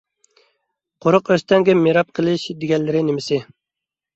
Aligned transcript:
قۇرۇق 1.05 1.29
ئۆستەڭگە 1.35 1.75
مىراب 1.81 2.09
قىلىش 2.21 2.49
دېگەنلىرى 2.65 3.07
نېمىسى؟ 3.11 3.41